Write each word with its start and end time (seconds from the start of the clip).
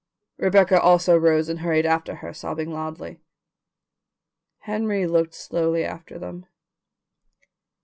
Rebecca 0.39 0.81
also 0.81 1.15
rose 1.15 1.47
and 1.47 1.59
hurried 1.59 1.85
after 1.85 2.15
her, 2.15 2.33
sobbing 2.33 2.71
loudly. 2.73 3.21
Henry 4.61 5.05
looked 5.05 5.35
slowly 5.35 5.83
after 5.85 6.17
them. 6.17 6.47